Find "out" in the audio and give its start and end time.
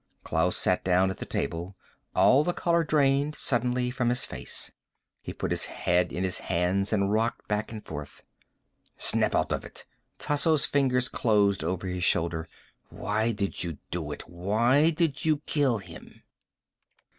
9.35-9.51